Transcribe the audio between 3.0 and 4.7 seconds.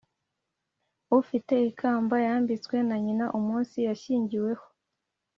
nyina umunsi yashyingiweho